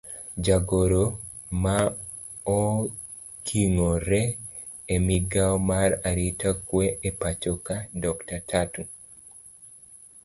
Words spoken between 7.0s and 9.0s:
e pachoka dr.Tatu